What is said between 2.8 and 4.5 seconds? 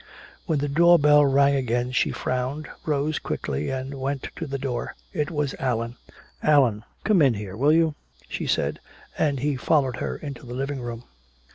rose quickly and went to